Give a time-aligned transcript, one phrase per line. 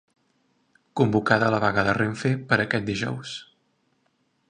[1.01, 3.39] Convocada la vaga de Renfe per a aquest dijous.